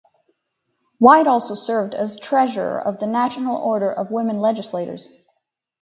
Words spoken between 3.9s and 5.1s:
of Women Legislators.